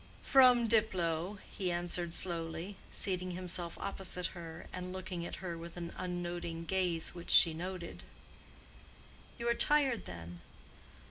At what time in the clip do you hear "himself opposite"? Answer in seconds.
3.37-4.25